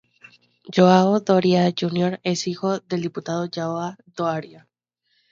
[0.75, 4.67] João Doria Júnior es hijo del diputado João Doria.